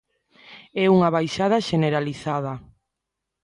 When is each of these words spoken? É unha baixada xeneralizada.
É 0.83 0.85
unha 0.95 1.13
baixada 1.15 1.63
xeneralizada. 1.67 2.53